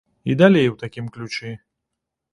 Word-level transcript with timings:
І 0.33 0.35
далей 0.41 0.69
у 0.71 0.79
такім 0.85 1.11
ключы. 1.19 1.55